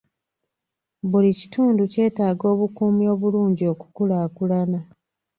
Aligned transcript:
Buli 1.09 1.31
kitundu 1.39 1.81
kyetaaga 1.93 2.45
obukuumi 2.53 3.03
obulungi 3.13 3.63
okukulaakulana. 3.73 4.79